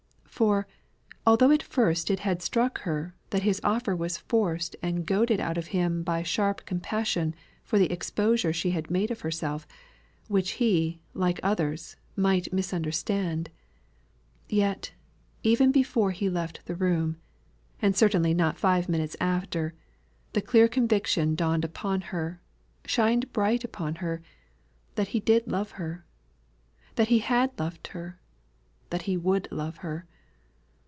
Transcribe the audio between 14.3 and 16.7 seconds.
yet, even before he left